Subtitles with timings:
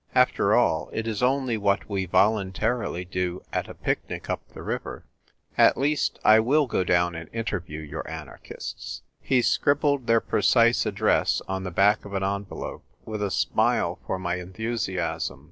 [0.15, 5.05] After all, it is only what we voluntarily do at a picnic up the river.
[5.59, 9.29] At least, I will go down and interview your anarchists." ENVIRONMENT WINS.
[9.29, 13.99] 39 He scribbled their precise address on the back of an envelope, with a smile
[14.07, 15.39] for my en thusiasm.